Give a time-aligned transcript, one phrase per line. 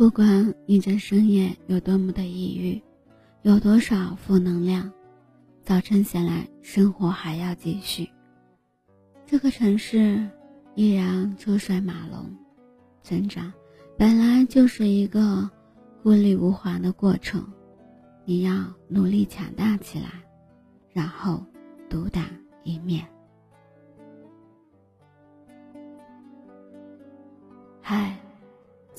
[0.00, 2.80] 不管你这深夜有多么的抑郁，
[3.42, 4.90] 有多少负能量，
[5.62, 8.08] 早晨醒来，生活还要继续。
[9.26, 10.26] 这个城市
[10.74, 12.34] 依然车水马龙，
[13.02, 13.52] 成长
[13.98, 15.46] 本来就是一个
[16.02, 17.46] 孤立无援的过程，
[18.24, 18.54] 你要
[18.88, 20.08] 努力强大起来，
[20.94, 21.44] 然后
[21.90, 22.24] 独当
[22.64, 23.06] 一面。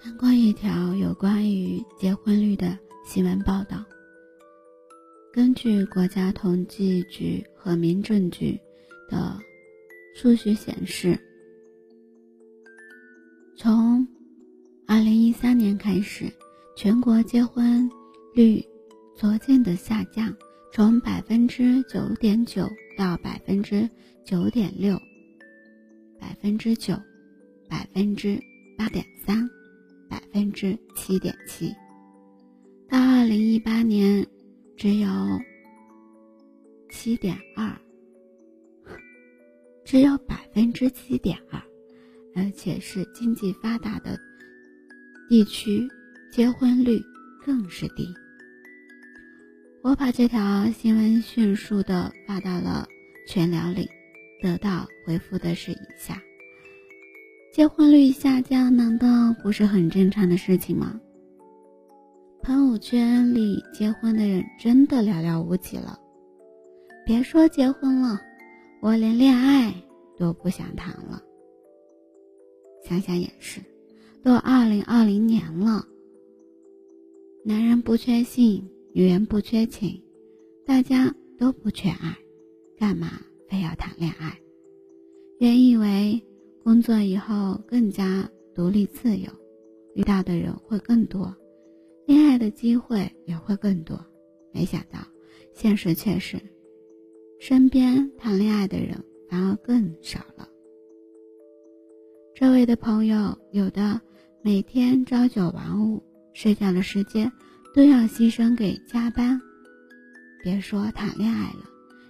[0.00, 3.84] 看过一条有关于结婚率的新闻报道。
[5.32, 8.58] 根据国家统计局和民政局
[9.08, 9.38] 的
[10.14, 11.18] 数据显示，
[13.56, 14.06] 从
[14.86, 16.32] 2013年开始，
[16.76, 17.88] 全国结婚
[18.34, 18.64] 率
[19.16, 20.34] 逐渐的下降，
[20.72, 23.88] 从百分之九点九到百分之
[24.24, 24.96] 九点六，
[26.20, 26.94] 百分之九，
[27.68, 28.38] 百分之
[28.78, 29.48] 八点三。
[30.36, 31.74] 分之七点七，
[32.90, 34.26] 到二零一八年
[34.76, 35.08] 只有
[36.90, 37.74] 七点二，
[39.82, 41.58] 只有百分之七点二，
[42.34, 44.14] 而且是经济发达的
[45.26, 45.88] 地区，
[46.30, 47.00] 结婚率
[47.42, 48.06] 更是低。
[49.82, 52.86] 我把这条新闻迅速的发到了
[53.26, 53.88] 群聊里，
[54.42, 56.20] 得到回复的是以下。
[57.56, 61.00] 结婚率下降，难道不是很正常的事情吗？
[62.42, 65.98] 朋友圈里结婚的人真的寥寥无几了。
[67.06, 68.20] 别说结婚了，
[68.82, 69.72] 我连恋爱
[70.18, 71.22] 都不想谈了。
[72.84, 73.58] 想想也是，
[74.22, 75.82] 都二零二零年了，
[77.42, 79.98] 男人不缺性，女人不缺情，
[80.66, 82.18] 大家都不缺爱，
[82.78, 83.12] 干嘛
[83.48, 84.38] 非要谈恋爱？
[85.38, 86.22] 原以为。
[86.66, 89.30] 工作以后更加独立自由，
[89.94, 91.32] 遇到的人会更多，
[92.08, 93.96] 恋爱的机会也会更多。
[94.52, 94.98] 没想到，
[95.54, 96.36] 现实却是，
[97.38, 99.00] 身边谈恋爱的人
[99.30, 100.48] 反而更少了。
[102.34, 104.00] 周围的朋友有的
[104.42, 106.02] 每天朝九晚五，
[106.34, 107.30] 睡觉的时间
[107.76, 109.40] 都要牺牲给加班，
[110.42, 111.64] 别说谈恋爱了，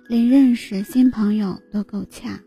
[0.09, 2.41] 连认识新朋友都够呛。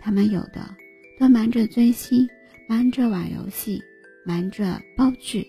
[0.00, 0.79] 他们有的。
[1.20, 2.26] 都忙着追星，
[2.66, 3.78] 忙着玩游戏，
[4.24, 5.46] 忙着煲剧，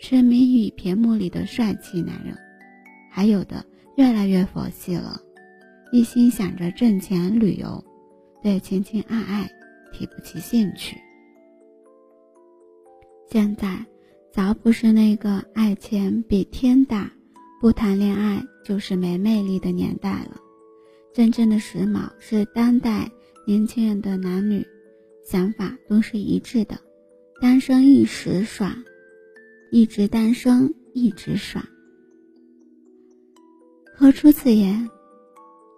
[0.00, 2.32] 沉迷于屏幕里的帅气男人；
[3.10, 5.20] 还有的越来越佛系了，
[5.90, 7.84] 一心想着挣钱旅游，
[8.44, 9.50] 对情情爱爱
[9.92, 10.96] 提不起兴趣。
[13.28, 13.84] 现在
[14.32, 17.10] 早不是那个爱钱比天大，
[17.60, 20.36] 不谈恋爱就是没魅力的年代了。
[21.12, 23.10] 真正的时髦是当代
[23.44, 24.64] 年轻人的男女。
[25.24, 26.78] 想法都是一致的，
[27.40, 28.84] 单身一时爽，
[29.70, 31.64] 一直单身一直爽。
[33.94, 34.88] 何出此言？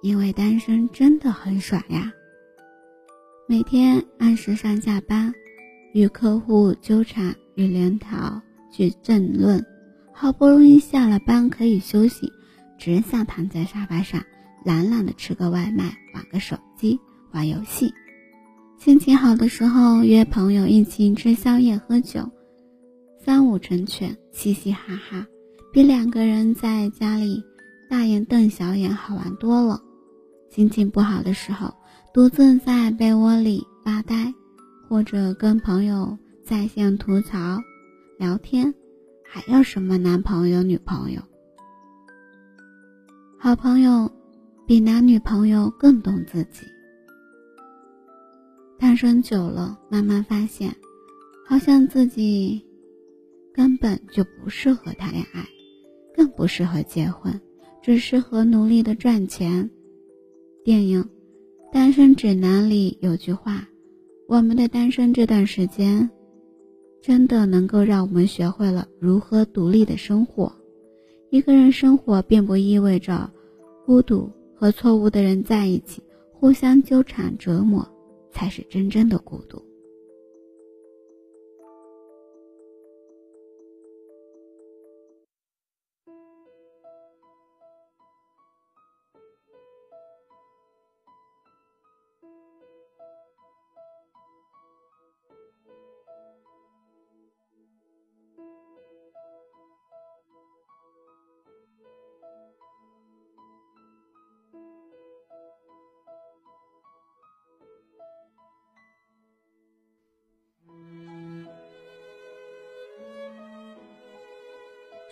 [0.03, 2.12] 因为单身真的很爽呀！
[3.49, 5.32] 每天按时上下班，
[5.93, 8.41] 与客户纠缠，与领导
[8.71, 9.65] 去争论，
[10.12, 12.32] 好不容易下了班可以休息，
[12.78, 14.25] 只想躺在沙发上
[14.65, 16.99] 懒懒的吃个外卖，玩个手机，
[17.32, 17.93] 玩游戏。
[18.79, 22.21] 心情好的时候，约朋友一起吃宵夜、喝酒，
[23.19, 25.26] 三五成群，嘻嘻哈哈，
[25.73, 27.43] 比两个人在家里
[27.88, 29.81] 大眼瞪小眼好玩多了。
[30.50, 31.73] 心情不好的时候，
[32.12, 34.32] 独自在被窝里发呆，
[34.88, 37.59] 或者跟朋友在线吐槽、
[38.19, 38.73] 聊天，
[39.25, 41.23] 还要什么男朋友、女朋友？
[43.38, 44.11] 好朋友
[44.67, 46.67] 比男女朋友更懂自己。
[48.79, 50.75] 单身久了，慢慢发现，
[51.47, 52.62] 好像自己
[53.53, 55.47] 根本就不适合谈恋爱，
[56.15, 57.41] 更不适合结婚，
[57.82, 59.71] 只适合努力的赚钱。
[60.65, 61.03] 电影
[61.73, 63.67] 《单身指南》里有句话
[64.29, 66.11] ：“我们的单身这段时间，
[67.00, 70.53] 真的能够让我们学会了如何独立的生活。
[71.31, 73.31] 一个人生活，并不意味着
[73.87, 77.88] 孤独，和错误的人在一起，互相纠缠折磨。”
[78.34, 79.74] 才是真正的孤独。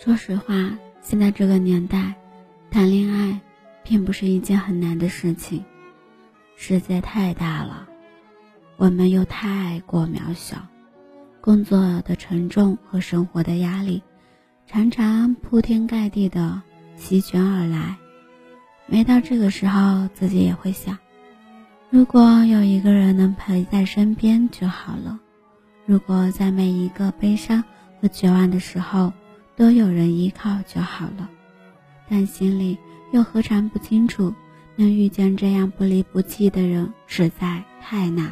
[0.04, 2.16] 说实话，现在这个年代，
[2.72, 3.40] 谈恋爱
[3.84, 5.64] 并不是一件很难的事情。
[6.56, 7.86] 世界太大了，
[8.76, 10.56] 我们又太过渺小，
[11.40, 14.02] 工作的沉重和生活的压力，
[14.66, 16.60] 常常铺天盖地的
[16.96, 17.96] 席卷而来。
[18.86, 20.98] 每到这个时候，自己也会想：
[21.90, 25.16] 如果有一个人能陪在身边就好了；
[25.86, 27.62] 如果在每一个悲伤
[28.00, 29.12] 和绝望的时候
[29.56, 31.28] 都有人依靠就好了。
[32.08, 32.78] 但心里
[33.12, 34.34] 又何尝不清楚？
[34.74, 38.30] 能遇见这样不离不弃的人实在太难。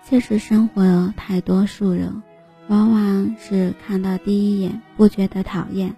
[0.00, 2.22] 现实生活，太多数人
[2.68, 5.94] 往往是看到第一眼不觉得讨厌，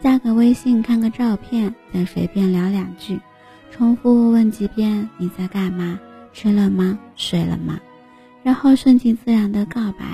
[0.00, 3.18] 加个微信看个照片，再随便聊两句，
[3.72, 5.98] 重复问几遍你在干嘛，
[6.32, 7.80] 吃了吗，睡了吗，
[8.44, 10.04] 然后顺其自然的告白，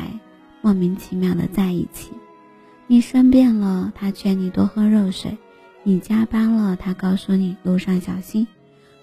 [0.63, 2.13] 莫名其妙的在一起。
[2.91, 5.39] 你生病了，他劝你多喝热水。
[5.85, 8.45] 你加班了，他告诉你路上小心。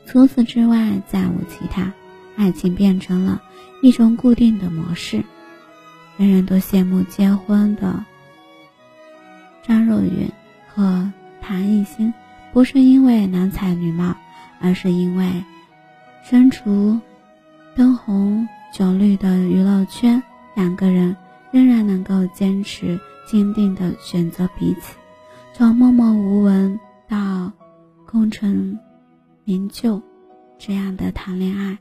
[0.06, 1.94] 除此之外，再无其他。
[2.36, 3.42] 爱情变成了
[3.82, 5.24] 一种固定的模式。
[6.18, 8.04] 人人都羡慕结婚的
[9.66, 10.30] 张若昀
[10.68, 11.10] 和
[11.42, 12.14] 谭艺兴，
[12.52, 14.14] 不是因为男才女貌，
[14.60, 15.32] 而是因为
[16.30, 17.00] 身处
[17.74, 20.22] 灯红酒绿的娱乐圈，
[20.56, 21.16] 两个人
[21.52, 24.96] 仍然能够坚持坚定的选择彼此。
[25.54, 27.52] 从默默无闻到
[28.06, 28.80] 功成
[29.44, 30.02] 名就，
[30.58, 31.78] 这样的谈恋爱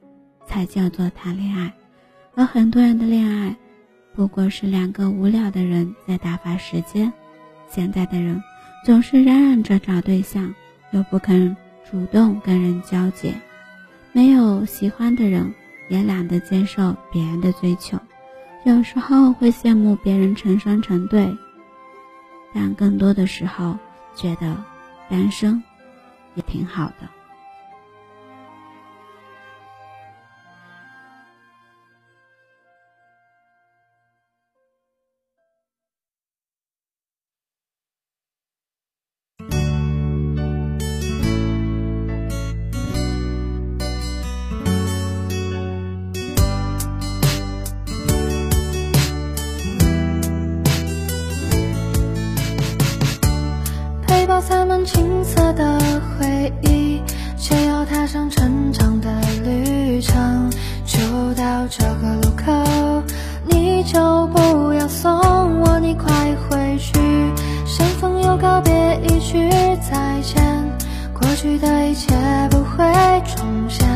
[0.47, 1.73] 才叫做谈恋爱。
[2.35, 3.57] 而很多人的恋爱，
[4.15, 7.13] 不过是两个无聊的人在打发时间。
[7.69, 8.43] 现在的人
[8.85, 10.55] 总是嚷嚷着找对象，
[10.91, 11.57] 又不肯
[11.91, 13.35] 主动跟人交接，
[14.13, 15.53] 没有喜欢的人，
[15.89, 17.99] 也懒得接受别人的追求，
[18.67, 21.39] 有时候会羡慕别人成双成对。
[22.53, 23.79] 但更多的时候，
[24.17, 24.57] 觉得
[25.09, 25.63] 单身
[26.35, 27.09] 也挺好的。
[69.79, 70.43] 再见，
[71.13, 72.15] 过去的一切
[72.51, 72.85] 不会
[73.35, 73.87] 重现。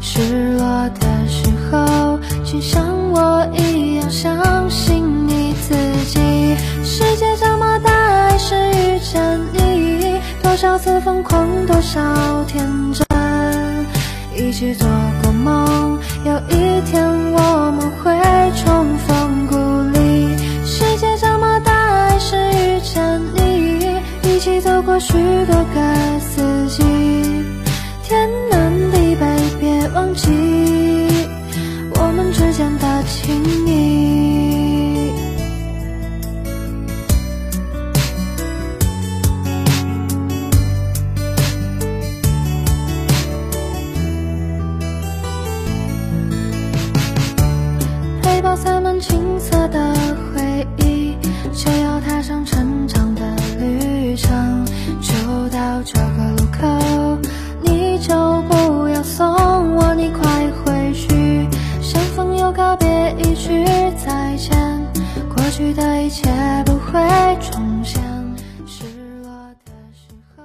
[0.00, 5.74] 失落的时候，请像我一样相信你自
[6.06, 6.56] 己。
[6.84, 10.20] 世界这么大，还是遇见你。
[10.42, 12.00] 多少次疯狂，多少
[12.44, 12.64] 天
[12.94, 13.06] 真，
[14.34, 14.88] 一起做
[15.22, 17.38] 过梦，有一天我
[25.06, 25.12] 许
[25.46, 26.82] 多个四季。
[28.02, 29.24] 天南地北，
[29.60, 30.30] 别忘记
[31.94, 33.95] 我们之间的情谊。
[63.18, 63.64] 一句
[63.96, 64.56] 再见，
[65.34, 66.30] 过去的一切
[66.64, 67.00] 不会
[67.40, 68.02] 重现。
[68.66, 68.84] 失
[69.22, 69.30] 落
[69.64, 70.44] 的时候，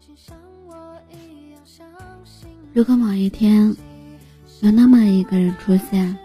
[0.00, 0.36] 请像
[0.66, 0.74] 我
[1.10, 1.86] 一样相
[2.24, 3.74] 信如果某一天
[4.60, 6.16] 有那么一个人出现，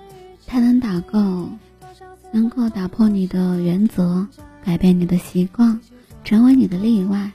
[0.45, 1.50] 他能打够，
[2.31, 4.27] 能够打破你的原则，
[4.63, 5.79] 改变你的习惯，
[6.23, 7.31] 成为你的例外，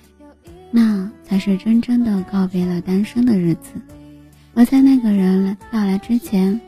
[0.70, 3.72] 那才是真正的告别了单身的日子。
[4.54, 6.60] 而在那个人到来之前，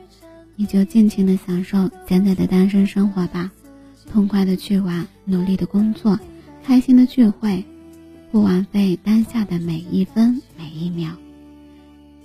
[0.61, 3.49] 你就尽情的享受现在的单身生活吧，
[4.11, 6.19] 痛快的去玩，努力的工作，
[6.65, 7.65] 开心的聚会，
[8.33, 11.17] 不枉费当下的每一分每一秒。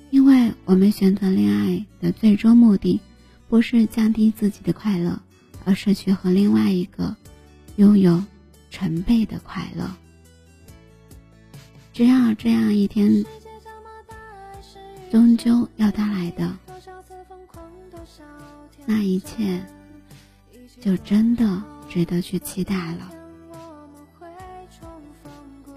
[0.10, 3.00] 因为我们选择恋爱的最终目的，
[3.48, 5.22] 不是降低自己的快乐，
[5.64, 7.16] 而是去和另外一个
[7.76, 8.20] 拥有
[8.72, 9.88] 成倍的快乐。
[11.94, 13.24] 只要这样一天
[15.12, 16.52] 终究要到来的，
[18.86, 19.62] 那一切
[20.82, 23.12] 就真的值得去期待了。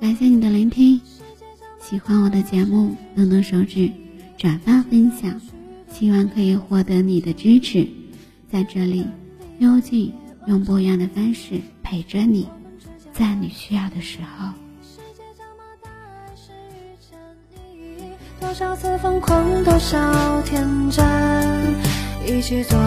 [0.00, 1.00] 感谢你的聆听，
[1.80, 3.90] 喜欢我的节目，动动手指
[4.36, 5.40] 转发分享，
[5.90, 7.88] 希望可以获得你的支持。
[8.50, 9.06] 在这里，
[9.58, 10.12] 幽静
[10.46, 12.48] 用不一样的方式陪着你，
[13.12, 14.52] 在你需要的时候。
[18.38, 21.04] 多少次疯狂，多少天真，
[22.26, 22.78] 一起做